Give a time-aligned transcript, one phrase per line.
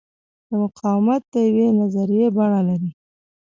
[0.47, 2.91] دا مقاومت د یوې نظریې بڼه لري.